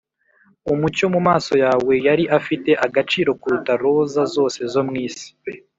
[0.73, 5.27] umucyo mumaso yawe yari afite agaciro kuruta roza zose zo mwisi.